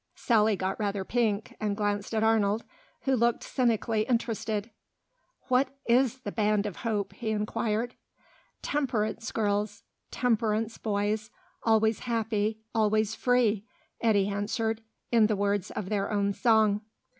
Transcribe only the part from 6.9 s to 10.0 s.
he inquired. "Temperance girls,